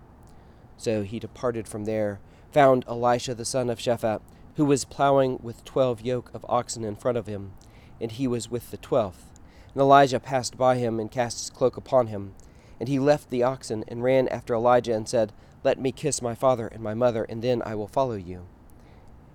So 0.76 1.02
he 1.02 1.18
departed 1.18 1.66
from 1.66 1.86
there, 1.86 2.20
found 2.56 2.86
Elisha 2.88 3.34
the 3.34 3.44
son 3.44 3.68
of 3.68 3.78
Shaphat, 3.78 4.22
who 4.54 4.64
was 4.64 4.86
plowing 4.86 5.38
with 5.42 5.62
twelve 5.66 6.00
yoke 6.00 6.30
of 6.32 6.46
oxen 6.48 6.84
in 6.84 6.96
front 6.96 7.18
of 7.18 7.26
him, 7.26 7.52
and 8.00 8.10
he 8.10 8.26
was 8.26 8.50
with 8.50 8.70
the 8.70 8.78
twelfth. 8.78 9.30
And 9.74 9.82
Elijah 9.82 10.18
passed 10.18 10.56
by 10.56 10.76
him 10.76 10.98
and 10.98 11.10
cast 11.10 11.38
his 11.38 11.50
cloak 11.50 11.76
upon 11.76 12.06
him. 12.06 12.32
And 12.80 12.88
he 12.88 12.98
left 12.98 13.28
the 13.28 13.42
oxen 13.42 13.84
and 13.88 14.02
ran 14.02 14.26
after 14.28 14.54
Elijah 14.54 14.94
and 14.94 15.06
said, 15.06 15.34
Let 15.64 15.78
me 15.78 15.92
kiss 15.92 16.22
my 16.22 16.34
father 16.34 16.66
and 16.66 16.82
my 16.82 16.94
mother, 16.94 17.24
and 17.24 17.42
then 17.42 17.60
I 17.62 17.74
will 17.74 17.88
follow 17.88 18.14
you. 18.14 18.46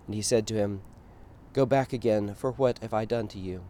And 0.07 0.15
he 0.15 0.23
said 0.23 0.47
to 0.47 0.55
him, 0.55 0.81
Go 1.53 1.67
back 1.67 1.93
again, 1.93 2.33
for 2.33 2.53
what 2.53 2.79
have 2.79 2.91
I 2.91 3.05
done 3.05 3.27
to 3.27 3.39
you? 3.39 3.65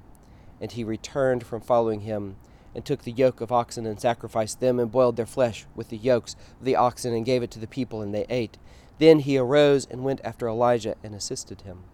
And 0.61 0.71
he 0.71 0.85
returned 0.85 1.43
from 1.43 1.59
following 1.59 2.01
him 2.01 2.37
and 2.73 2.85
took 2.85 3.01
the 3.01 3.11
yoke 3.11 3.41
of 3.41 3.51
oxen 3.51 3.85
and 3.85 3.99
sacrificed 3.99 4.61
them, 4.61 4.79
and 4.79 4.89
boiled 4.89 5.17
their 5.17 5.25
flesh 5.25 5.65
with 5.75 5.89
the 5.89 5.97
yokes 5.97 6.37
of 6.57 6.63
the 6.63 6.77
oxen, 6.77 7.13
and 7.13 7.25
gave 7.25 7.43
it 7.43 7.51
to 7.51 7.59
the 7.59 7.67
people, 7.67 8.01
and 8.01 8.15
they 8.15 8.25
ate. 8.29 8.57
Then 9.01 9.17
he 9.21 9.35
arose 9.35 9.87
and 9.89 10.03
went 10.03 10.21
after 10.23 10.47
Elijah 10.47 10.93
and 11.03 11.15
assisted 11.15 11.61
him. 11.61 11.85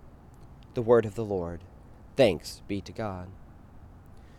The 0.73 0.81
word 0.81 1.05
of 1.05 1.15
the 1.15 1.23
Lord. 1.23 1.61
Thanks 2.17 2.61
be 2.67 2.81
to 2.81 2.91
God. 2.91 3.29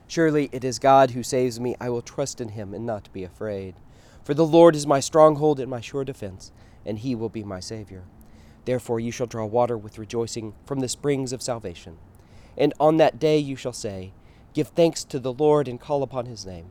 Surely 0.06 0.50
it 0.52 0.62
is 0.64 0.78
God 0.78 1.12
who 1.12 1.22
saves 1.22 1.58
me. 1.58 1.76
I 1.80 1.88
will 1.88 2.02
trust 2.02 2.42
in 2.42 2.50
him 2.50 2.74
and 2.74 2.84
not 2.84 3.10
be 3.10 3.24
afraid. 3.24 3.76
For 4.22 4.34
the 4.34 4.44
Lord 4.44 4.76
is 4.76 4.86
my 4.86 5.00
stronghold 5.00 5.58
and 5.60 5.70
my 5.70 5.80
sure 5.80 6.04
defense, 6.04 6.52
and 6.84 6.98
he 6.98 7.14
will 7.14 7.30
be 7.30 7.42
my 7.42 7.58
Savior. 7.58 8.02
Therefore 8.66 9.00
you 9.00 9.12
shall 9.12 9.26
draw 9.26 9.46
water 9.46 9.78
with 9.78 9.96
rejoicing 9.96 10.52
from 10.66 10.80
the 10.80 10.90
springs 10.90 11.32
of 11.32 11.40
salvation. 11.40 11.96
And 12.54 12.74
on 12.78 12.98
that 12.98 13.18
day 13.18 13.38
you 13.38 13.56
shall 13.56 13.72
say, 13.72 14.12
Give 14.52 14.68
thanks 14.68 15.04
to 15.04 15.18
the 15.18 15.32
Lord 15.32 15.68
and 15.68 15.80
call 15.80 16.02
upon 16.02 16.26
his 16.26 16.44
name. 16.44 16.66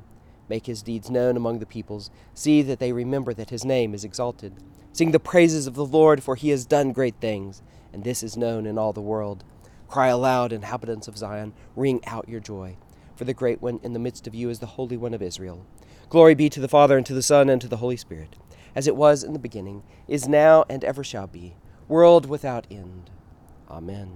Make 0.48 0.68
his 0.68 0.84
deeds 0.84 1.10
known 1.10 1.36
among 1.36 1.58
the 1.58 1.66
peoples. 1.66 2.12
See 2.36 2.62
that 2.62 2.77
they 2.77 2.92
remember 2.92 3.34
that 3.34 3.50
his 3.50 3.66
name 3.66 3.96
is 3.96 4.04
exalted. 4.04 4.54
Sing 4.98 5.12
the 5.12 5.20
praises 5.20 5.68
of 5.68 5.75
the 5.75 5.86
Lord, 5.86 6.24
for 6.24 6.34
he 6.36 6.50
has 6.50 6.66
done 6.66 6.92
great 6.92 7.13
things, 7.22 7.62
and 7.94 8.04
this 8.04 8.24
is 8.24 8.36
known 8.36 8.66
in 8.66 8.80
all 8.80 8.94
the 8.94 9.00
world. 9.00 9.44
Cry 9.88 10.08
aloud, 10.08 10.51
inhabitants 10.51 11.08
of 11.08 11.20
Zion, 11.20 11.54
ring 11.75 12.01
out 12.08 12.27
your 12.27 12.39
joy. 12.39 12.77
For 13.16 13.24
the 13.24 13.36
great 13.36 13.62
one 13.62 13.80
in 13.84 13.94
the 13.94 14.00
midst 14.00 14.25
of 14.25 14.34
you 14.34 14.50
is 14.50 14.58
the 14.58 14.66
Holy 14.66 14.98
One 14.98 15.13
of 15.13 15.22
Israel. 15.22 15.68
Glory 16.10 16.34
be 16.34 16.50
to 16.50 16.60
the 16.60 16.68
Father, 16.68 16.98
and 16.98 17.06
to 17.06 17.13
the 17.13 17.22
Son, 17.22 17.48
and 17.48 17.62
to 17.62 17.68
the 17.68 17.77
Holy 17.77 17.96
Spirit, 17.96 18.38
as 18.74 18.88
it 18.88 18.96
was 18.96 19.24
in 19.24 19.34
the 19.34 19.39
beginning, 19.39 19.84
is 20.08 20.27
now, 20.27 20.66
and 20.68 20.84
ever 20.84 21.04
shall 21.04 21.27
be, 21.27 21.54
world 21.88 22.25
without 22.25 22.66
end. 22.72 23.12
Amen. 23.70 24.13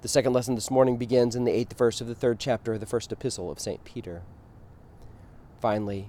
The 0.00 0.08
second 0.08 0.32
lesson 0.32 0.54
this 0.54 0.70
morning 0.70 0.96
begins 0.96 1.36
in 1.36 1.44
the 1.44 1.52
eighth 1.52 1.76
verse 1.76 2.00
of 2.00 2.06
the 2.06 2.14
third 2.14 2.40
chapter 2.40 2.72
of 2.72 2.80
the 2.80 2.86
first 2.86 3.12
epistle 3.12 3.50
of 3.50 3.60
St. 3.60 3.84
Peter. 3.84 4.22
Finally, 5.60 6.08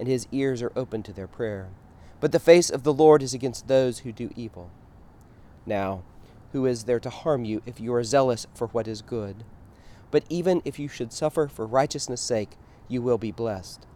and 0.00 0.08
his 0.08 0.26
ears 0.32 0.62
are 0.62 0.72
open 0.74 1.04
to 1.04 1.12
their 1.12 1.28
prayer. 1.28 1.68
But 2.18 2.32
the 2.32 2.40
face 2.40 2.70
of 2.70 2.82
the 2.82 2.92
Lord 2.92 3.22
is 3.22 3.34
against 3.34 3.68
those 3.68 4.00
who 4.00 4.10
do 4.10 4.30
evil. 4.34 4.70
Now, 5.64 6.02
who 6.52 6.66
is 6.66 6.84
there 6.84 6.98
to 7.00 7.10
harm 7.10 7.44
you 7.44 7.62
if 7.66 7.78
you 7.78 7.94
are 7.94 8.02
zealous 8.02 8.46
for 8.54 8.68
what 8.68 8.88
is 8.88 9.02
good? 9.02 9.44
But 10.10 10.24
even 10.28 10.62
if 10.64 10.78
you 10.78 10.88
should 10.88 11.12
suffer 11.12 11.46
for 11.46 11.66
righteousness' 11.66 12.22
sake, 12.22 12.56
you 12.88 13.02
will 13.02 13.18
be 13.18 13.30
blessed. 13.30 13.86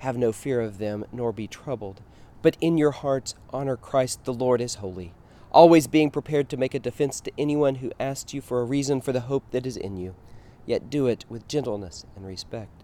Have 0.00 0.16
no 0.18 0.32
fear 0.32 0.60
of 0.60 0.78
them, 0.78 1.06
nor 1.10 1.32
be 1.32 1.48
troubled. 1.48 2.02
But 2.42 2.58
in 2.60 2.76
your 2.76 2.92
hearts 2.92 3.34
honor 3.50 3.76
Christ 3.76 4.24
the 4.24 4.34
Lord 4.34 4.60
as 4.60 4.76
holy, 4.76 5.14
always 5.50 5.86
being 5.86 6.10
prepared 6.10 6.50
to 6.50 6.58
make 6.58 6.74
a 6.74 6.78
defense 6.78 7.20
to 7.22 7.32
anyone 7.38 7.76
who 7.76 7.90
asks 7.98 8.34
you 8.34 8.42
for 8.42 8.60
a 8.60 8.64
reason 8.64 9.00
for 9.00 9.12
the 9.12 9.22
hope 9.22 9.50
that 9.50 9.66
is 9.66 9.78
in 9.78 9.96
you. 9.96 10.14
Yet 10.66 10.90
do 10.90 11.06
it 11.06 11.24
with 11.28 11.48
gentleness 11.48 12.04
and 12.14 12.26
respect, 12.26 12.83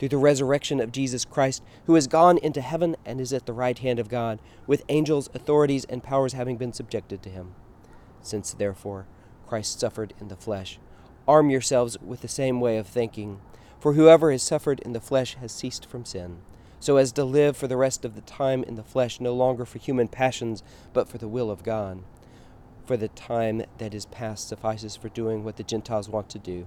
Through 0.00 0.08
the 0.08 0.16
resurrection 0.16 0.80
of 0.80 0.92
Jesus 0.92 1.26
Christ, 1.26 1.62
who 1.84 1.94
has 1.94 2.06
gone 2.06 2.38
into 2.38 2.62
heaven 2.62 2.96
and 3.04 3.20
is 3.20 3.34
at 3.34 3.44
the 3.44 3.52
right 3.52 3.78
hand 3.78 3.98
of 3.98 4.08
God, 4.08 4.40
with 4.66 4.82
angels, 4.88 5.28
authorities, 5.34 5.84
and 5.84 6.02
powers 6.02 6.32
having 6.32 6.56
been 6.56 6.72
subjected 6.72 7.22
to 7.22 7.28
him. 7.28 7.54
Since, 8.22 8.54
therefore, 8.54 9.04
Christ 9.46 9.78
suffered 9.78 10.14
in 10.18 10.28
the 10.28 10.36
flesh, 10.36 10.78
arm 11.28 11.50
yourselves 11.50 12.00
with 12.00 12.22
the 12.22 12.28
same 12.28 12.62
way 12.62 12.78
of 12.78 12.86
thinking. 12.86 13.42
For 13.78 13.92
whoever 13.92 14.32
has 14.32 14.42
suffered 14.42 14.80
in 14.80 14.94
the 14.94 15.02
flesh 15.02 15.34
has 15.34 15.52
ceased 15.52 15.84
from 15.84 16.06
sin, 16.06 16.38
so 16.78 16.96
as 16.96 17.12
to 17.12 17.22
live 17.22 17.54
for 17.54 17.68
the 17.68 17.76
rest 17.76 18.06
of 18.06 18.14
the 18.14 18.22
time 18.22 18.62
in 18.62 18.76
the 18.76 18.82
flesh 18.82 19.20
no 19.20 19.34
longer 19.34 19.66
for 19.66 19.78
human 19.78 20.08
passions, 20.08 20.62
but 20.94 21.10
for 21.10 21.18
the 21.18 21.28
will 21.28 21.50
of 21.50 21.62
God 21.62 22.02
for 22.86 22.96
the 22.96 23.08
time 23.08 23.62
that 23.78 23.94
is 23.94 24.06
past 24.06 24.48
suffices 24.48 24.96
for 24.96 25.10
doing 25.10 25.44
what 25.44 25.56
the 25.56 25.62
Gentiles 25.62 26.08
want 26.08 26.28
to 26.28 26.40
do 26.40 26.66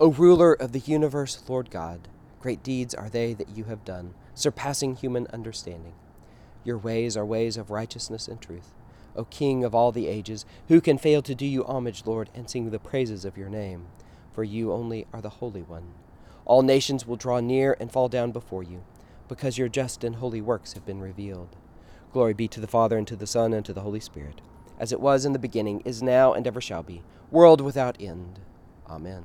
O 0.00 0.12
ruler 0.12 0.52
of 0.52 0.72
the 0.72 0.78
universe, 0.80 1.42
Lord 1.48 1.70
God, 1.70 2.08
great 2.40 2.62
deeds 2.62 2.94
are 2.94 3.08
they 3.08 3.34
that 3.34 3.56
you 3.56 3.64
have 3.64 3.84
done, 3.84 4.14
surpassing 4.34 4.94
human 4.94 5.26
understanding. 5.32 5.94
Your 6.64 6.78
ways 6.78 7.16
are 7.16 7.26
ways 7.26 7.56
of 7.56 7.70
righteousness 7.70 8.28
and 8.28 8.40
truth. 8.40 8.72
O 9.16 9.24
King 9.24 9.64
of 9.64 9.74
all 9.74 9.90
the 9.90 10.06
ages, 10.06 10.44
who 10.68 10.80
can 10.80 10.98
fail 10.98 11.20
to 11.22 11.34
do 11.34 11.44
you 11.44 11.64
homage, 11.64 12.06
Lord, 12.06 12.30
and 12.34 12.48
sing 12.48 12.70
the 12.70 12.78
praises 12.78 13.24
of 13.24 13.36
your 13.36 13.48
name? 13.48 13.86
For 14.32 14.44
you 14.44 14.72
only 14.72 15.06
are 15.12 15.20
the 15.20 15.28
Holy 15.28 15.62
One. 15.62 15.94
All 16.44 16.62
nations 16.62 17.06
will 17.06 17.16
draw 17.16 17.40
near 17.40 17.76
and 17.80 17.90
fall 17.90 18.08
down 18.08 18.30
before 18.30 18.62
you, 18.62 18.84
because 19.26 19.58
your 19.58 19.68
just 19.68 20.04
and 20.04 20.16
holy 20.16 20.40
works 20.40 20.74
have 20.74 20.86
been 20.86 21.00
revealed. 21.00 21.56
Glory 22.12 22.34
be 22.34 22.48
to 22.48 22.60
the 22.60 22.66
Father, 22.66 22.96
and 22.96 23.06
to 23.08 23.16
the 23.16 23.26
Son, 23.26 23.52
and 23.52 23.66
to 23.66 23.72
the 23.72 23.82
Holy 23.82 24.00
Spirit 24.00 24.40
as 24.78 24.92
it 24.92 25.00
was 25.00 25.24
in 25.24 25.32
the 25.32 25.38
beginning, 25.38 25.80
is 25.84 26.02
now, 26.02 26.32
and 26.32 26.46
ever 26.46 26.60
shall 26.60 26.82
be, 26.82 27.02
world 27.30 27.60
without 27.60 28.00
end. 28.00 28.40
Amen. 28.88 29.24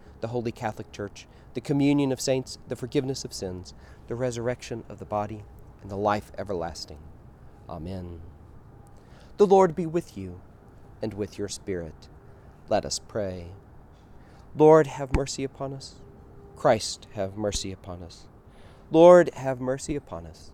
the 0.21 0.29
Holy 0.29 0.51
Catholic 0.51 0.91
Church, 0.91 1.27
the 1.53 1.61
communion 1.61 2.11
of 2.11 2.21
saints, 2.21 2.57
the 2.67 2.75
forgiveness 2.75 3.25
of 3.25 3.33
sins, 3.33 3.73
the 4.07 4.15
resurrection 4.15 4.83
of 4.87 4.99
the 4.99 5.05
body, 5.05 5.43
and 5.81 5.91
the 5.91 5.97
life 5.97 6.31
everlasting. 6.37 6.99
Amen. 7.69 8.21
The 9.37 9.47
Lord 9.47 9.75
be 9.75 9.85
with 9.85 10.17
you 10.17 10.39
and 11.01 11.13
with 11.13 11.37
your 11.37 11.49
spirit. 11.49 12.07
Let 12.69 12.85
us 12.85 12.99
pray. 12.99 13.47
Lord, 14.55 14.87
have 14.87 15.15
mercy 15.15 15.43
upon 15.43 15.73
us. 15.73 15.95
Christ, 16.55 17.07
have 17.13 17.35
mercy 17.35 17.71
upon 17.71 18.03
us. 18.03 18.27
Lord, 18.91 19.33
have 19.33 19.59
mercy 19.59 19.95
upon 19.95 20.25
us. 20.25 20.51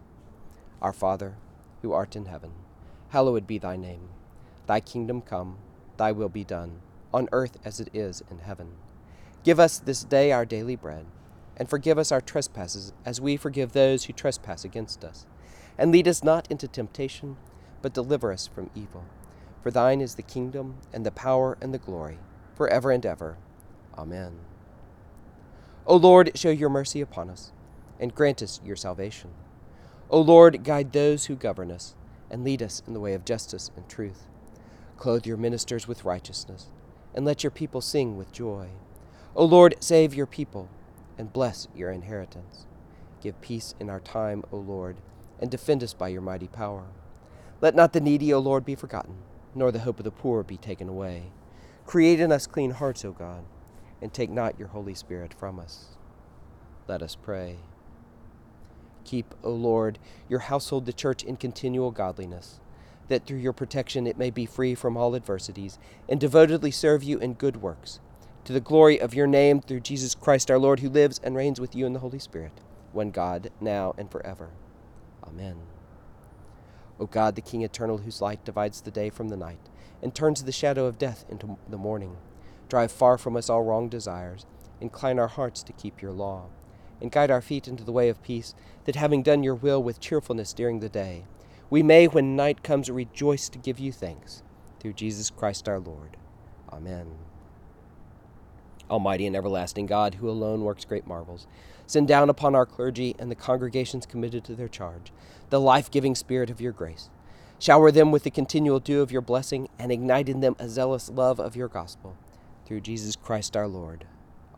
Our 0.82 0.94
Father, 0.94 1.36
who 1.82 1.92
art 1.92 2.16
in 2.16 2.26
heaven, 2.26 2.52
hallowed 3.10 3.48
be 3.48 3.58
thy 3.58 3.76
name. 3.76 4.10
Thy 4.68 4.80
kingdom 4.80 5.22
come, 5.22 5.58
thy 5.98 6.12
will 6.12 6.30
be 6.30 6.44
done, 6.44 6.80
on 7.14 7.28
earth 7.32 7.58
as 7.66 7.80
it 7.80 7.90
is 7.94 8.24
in 8.30 8.40
heaven. 8.40 8.74
Give 9.48 9.62
us 9.62 9.80
this 9.80 10.04
day 10.04 10.34
our 10.34 10.44
daily 10.44 10.76
bread, 10.76 11.06
and 11.56 11.70
forgive 11.70 11.98
us 11.98 12.12
our 12.12 12.20
trespasses, 12.20 12.92
as 13.06 13.22
we 13.22 13.38
forgive 13.38 13.72
those 13.72 14.04
who 14.04 14.12
trespass 14.12 14.66
against 14.66 15.06
us. 15.06 15.26
And 15.78 15.90
lead 15.90 16.06
us 16.06 16.22
not 16.22 16.52
into 16.52 16.68
temptation, 16.68 17.38
but 17.82 17.94
deliver 17.94 18.34
us 18.34 18.46
from 18.46 18.70
evil. 18.76 19.06
For 19.64 19.72
thine 19.72 20.02
is 20.02 20.16
the 20.16 20.22
kingdom, 20.22 20.80
and 20.92 21.06
the 21.06 21.12
power, 21.12 21.58
and 21.62 21.74
the 21.74 21.78
glory, 21.78 22.20
for 22.56 22.68
ever 22.68 22.92
and 22.92 23.06
ever. 23.06 23.38
Amen. 23.98 24.34
O 25.86 25.96
Lord, 25.96 26.38
show 26.38 26.50
your 26.50 26.68
mercy 26.68 27.00
upon 27.00 27.30
us, 27.30 27.54
and 28.02 28.14
grant 28.14 28.42
us 28.42 28.60
your 28.66 28.76
salvation. 28.76 29.30
O 30.10 30.20
Lord, 30.20 30.66
guide 30.66 30.92
those 30.92 31.28
who 31.28 31.38
govern 31.38 31.72
us, 31.72 31.96
and 32.30 32.44
lead 32.44 32.62
us 32.62 32.84
in 32.86 32.94
the 32.94 33.00
way 33.00 33.14
of 33.14 33.24
justice 33.24 33.72
and 33.78 33.88
truth. 33.88 34.28
Clothe 34.98 35.26
your 35.26 35.38
ministers 35.38 35.88
with 35.88 36.04
righteousness, 36.04 36.66
and 37.16 37.24
let 37.24 37.46
your 37.46 37.52
people 37.52 37.80
sing 37.80 38.18
with 38.18 38.34
joy. 38.34 38.72
O 39.36 39.46
Lord, 39.46 39.76
save 39.80 40.16
your 40.16 40.26
people, 40.26 40.70
and 41.18 41.32
bless 41.32 41.68
your 41.76 41.92
inheritance. 41.92 42.66
Give 43.22 43.40
peace 43.42 43.76
in 43.80 43.90
our 43.90 44.00
time, 44.00 44.44
O 44.52 44.58
Lord, 44.58 44.98
and 45.40 45.52
defend 45.52 45.84
us 45.84 45.94
by 45.94 46.08
your 46.08 46.22
mighty 46.22 46.48
power. 46.48 46.86
Let 47.62 47.76
not 47.76 47.94
the 47.94 48.02
needy, 48.02 48.34
O 48.34 48.40
Lord, 48.40 48.66
be 48.66 48.76
forgotten, 48.76 49.18
nor 49.56 49.72
the 49.72 49.80
hope 49.80 50.00
of 50.00 50.04
the 50.04 50.12
poor 50.12 50.44
be 50.44 50.58
taken 50.58 50.90
away. 50.90 51.32
Create 51.86 52.20
in 52.20 52.32
us 52.32 52.48
clean 52.48 52.72
hearts, 52.72 53.06
O 53.06 53.12
God, 53.12 53.44
and 54.02 54.14
take 54.14 54.30
not 54.30 54.60
your 54.60 54.70
Holy 54.70 54.94
Spirit 54.94 55.34
from 55.34 55.60
us. 55.60 55.98
Let 56.88 57.02
us 57.02 57.16
pray. 57.16 57.58
Keep, 59.04 59.34
O 59.44 59.52
Lord, 59.52 60.00
your 60.28 60.40
household, 60.40 60.86
the 60.86 60.94
church, 60.94 61.24
in 61.24 61.38
continual 61.38 61.92
godliness, 61.92 62.60
that 63.08 63.26
through 63.26 63.38
your 63.38 63.54
protection 63.54 64.06
it 64.06 64.18
may 64.18 64.30
be 64.30 64.46
free 64.46 64.76
from 64.76 64.98
all 64.98 65.16
adversities, 65.16 65.80
and 66.10 66.20
devotedly 66.20 66.72
serve 66.72 67.04
you 67.04 67.18
in 67.20 67.34
good 67.34 67.62
works, 67.62 68.00
to 68.48 68.54
the 68.54 68.62
glory 68.62 68.98
of 68.98 69.14
your 69.14 69.28
name, 69.28 69.60
through 69.60 69.82
Jesus 69.82 70.16
Christ 70.16 70.50
our 70.50 70.58
Lord, 70.58 70.80
who 70.80 70.88
lives 70.88 71.20
and 71.22 71.36
reigns 71.36 71.60
with 71.60 71.76
you 71.76 71.86
in 71.86 71.92
the 71.92 72.00
Holy 72.00 72.18
Spirit, 72.18 72.54
one 72.94 73.12
God, 73.12 73.52
now 73.60 73.94
and 73.98 74.10
forever. 74.10 74.52
Amen. 75.22 75.58
O 76.98 77.08
God, 77.08 77.36
the 77.36 77.42
King 77.42 77.62
eternal, 77.64 77.98
whose 77.98 78.22
light 78.22 78.46
divides 78.46 78.80
the 78.80 78.90
day 78.90 79.10
from 79.10 79.28
the 79.28 79.36
night, 79.36 79.60
and 80.02 80.16
turns 80.16 80.42
the 80.42 80.54
shadow 80.54 80.86
of 80.86 80.98
death 80.98 81.26
into 81.28 81.58
the 81.68 81.78
morning, 81.78 82.16
drive 82.70 82.90
far 82.90 83.18
from 83.18 83.36
us 83.36 83.50
all 83.50 83.64
wrong 83.64 83.90
desires, 83.90 84.46
incline 84.80 85.20
our 85.20 85.28
hearts 85.28 85.62
to 85.64 85.74
keep 85.74 86.02
your 86.02 86.14
law 86.14 86.46
and 87.02 87.12
guide 87.12 87.30
our 87.30 87.42
feet 87.42 87.68
into 87.68 87.84
the 87.84 87.92
way 87.92 88.08
of 88.08 88.24
peace, 88.24 88.56
that 88.86 88.96
having 88.96 89.24
done 89.24 89.44
your 89.44 89.56
will 89.56 89.84
with 89.84 90.00
cheerfulness 90.00 90.54
during 90.54 90.80
the 90.80 90.90
day, 90.90 91.26
we 91.70 91.84
may, 91.84 92.08
when 92.08 92.38
night 92.38 92.64
comes, 92.64 92.90
rejoice 92.90 93.50
to 93.50 93.58
give 93.58 93.78
you 93.78 93.92
thanks. 93.92 94.42
Through 94.80 94.94
Jesus 94.94 95.30
Christ 95.30 95.68
our 95.68 95.80
Lord. 95.80 96.16
Amen. 96.72 97.27
Almighty 98.90 99.26
and 99.26 99.36
everlasting 99.36 99.86
God, 99.86 100.16
who 100.16 100.30
alone 100.30 100.62
works 100.62 100.86
great 100.86 101.08
marvels, 101.08 101.48
send 101.86 102.08
down 102.08 102.30
upon 102.30 102.56
our 102.56 102.66
clergy 102.66 103.16
and 103.20 103.30
the 103.30 103.36
congregations 103.36 104.06
committed 104.06 104.44
to 104.46 104.56
their 104.56 104.68
charge 104.68 105.12
the 105.50 105.60
life 105.62 105.90
giving 105.90 106.14
spirit 106.14 106.50
of 106.50 106.60
your 106.60 106.74
grace. 106.74 107.10
Shower 107.60 107.90
them 107.90 108.12
with 108.12 108.24
the 108.24 108.32
continual 108.32 108.80
dew 108.80 109.02
of 109.02 109.12
your 109.12 109.22
blessing, 109.22 109.70
and 109.80 109.92
ignite 109.92 110.30
in 110.30 110.42
them 110.42 110.56
a 110.60 110.68
zealous 110.68 111.10
love 111.10 111.40
of 111.40 111.56
your 111.56 111.70
gospel. 111.70 112.16
Through 112.66 112.82
Jesus 112.82 113.16
Christ 113.16 113.56
our 113.56 113.68
Lord. 113.68 114.06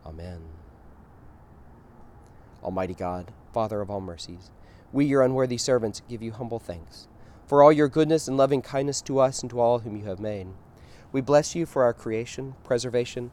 Amen. 0.04 0.42
Almighty 2.62 2.94
God, 2.94 3.32
Father 3.54 3.80
of 3.80 3.88
all 3.88 4.00
mercies, 4.00 4.50
we, 4.92 5.04
your 5.04 5.22
unworthy 5.22 5.56
servants, 5.56 6.02
give 6.08 6.22
you 6.22 6.32
humble 6.32 6.58
thanks 6.58 7.06
for 7.50 7.64
all 7.64 7.72
your 7.72 7.88
goodness 7.88 8.28
and 8.28 8.36
loving 8.36 8.62
kindness 8.62 9.02
to 9.02 9.18
us 9.18 9.42
and 9.42 9.50
to 9.50 9.58
all 9.58 9.80
whom 9.80 9.96
you 9.96 10.04
have 10.04 10.20
made. 10.20 10.46
We 11.10 11.20
bless 11.20 11.56
you 11.56 11.66
for 11.66 11.82
our 11.82 11.92
creation, 11.92 12.54
preservation, 12.62 13.32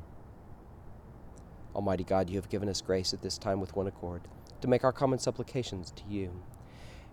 Almighty 1.75 2.03
God, 2.03 2.29
you 2.29 2.35
have 2.37 2.49
given 2.49 2.69
us 2.69 2.81
grace 2.81 3.13
at 3.13 3.21
this 3.21 3.37
time 3.37 3.59
with 3.59 3.75
one 3.75 3.87
accord 3.87 4.21
to 4.61 4.67
make 4.67 4.83
our 4.83 4.91
common 4.91 5.19
supplications 5.19 5.91
to 5.91 6.03
you. 6.09 6.41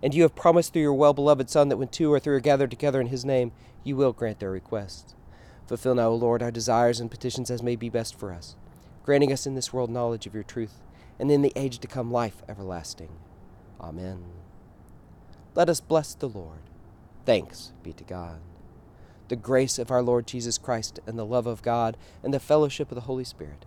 And 0.02 0.14
you 0.14 0.22
have 0.22 0.34
promised 0.34 0.72
through 0.72 0.82
your 0.82 0.94
well 0.94 1.12
beloved 1.12 1.50
Son 1.50 1.68
that 1.68 1.76
when 1.76 1.88
two 1.88 2.12
or 2.12 2.20
three 2.20 2.36
are 2.36 2.40
gathered 2.40 2.70
together 2.70 3.00
in 3.00 3.08
his 3.08 3.24
name, 3.24 3.52
you 3.84 3.96
will 3.96 4.12
grant 4.12 4.38
their 4.38 4.50
requests. 4.50 5.14
Fulfill 5.66 5.94
now, 5.94 6.08
O 6.08 6.14
Lord, 6.14 6.42
our 6.42 6.50
desires 6.50 7.00
and 7.00 7.10
petitions 7.10 7.50
as 7.50 7.62
may 7.62 7.76
be 7.76 7.88
best 7.88 8.18
for 8.18 8.32
us, 8.32 8.56
granting 9.04 9.32
us 9.32 9.46
in 9.46 9.54
this 9.54 9.72
world 9.72 9.90
knowledge 9.90 10.26
of 10.26 10.34
your 10.34 10.44
truth 10.44 10.80
and 11.18 11.30
in 11.30 11.42
the 11.42 11.52
age 11.56 11.78
to 11.80 11.88
come 11.88 12.12
life 12.12 12.42
everlasting. 12.48 13.10
Amen. 13.80 14.24
Let 15.54 15.68
us 15.68 15.80
bless 15.80 16.14
the 16.14 16.28
Lord. 16.28 16.60
Thanks 17.26 17.72
be 17.82 17.92
to 17.94 18.04
God. 18.04 18.40
The 19.28 19.36
grace 19.36 19.78
of 19.78 19.90
our 19.90 20.02
Lord 20.02 20.26
Jesus 20.26 20.56
Christ, 20.56 21.00
and 21.06 21.18
the 21.18 21.26
love 21.26 21.46
of 21.46 21.60
God, 21.60 21.96
and 22.22 22.32
the 22.32 22.40
fellowship 22.40 22.90
of 22.90 22.94
the 22.94 23.02
Holy 23.02 23.24
Spirit 23.24 23.66